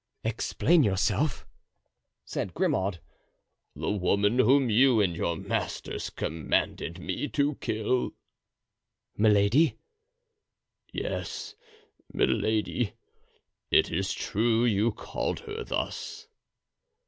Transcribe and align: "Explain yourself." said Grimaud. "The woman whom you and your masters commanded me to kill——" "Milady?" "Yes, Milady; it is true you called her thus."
"Explain 0.23 0.81
yourself." 0.81 1.45
said 2.25 2.55
Grimaud. 2.55 2.99
"The 3.75 3.91
woman 3.91 4.39
whom 4.39 4.67
you 4.67 4.99
and 4.99 5.15
your 5.15 5.37
masters 5.37 6.09
commanded 6.09 6.97
me 6.97 7.27
to 7.27 7.53
kill——" 7.61 8.13
"Milady?" 9.15 9.77
"Yes, 10.91 11.53
Milady; 12.11 12.93
it 13.69 13.91
is 13.91 14.11
true 14.11 14.65
you 14.65 14.91
called 14.91 15.41
her 15.41 15.63
thus." 15.63 16.27